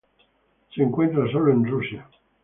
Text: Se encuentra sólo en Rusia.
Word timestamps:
Se 0.73 0.81
encuentra 0.81 1.31
sólo 1.31 1.51
en 1.51 1.63
Rusia. 1.63 2.07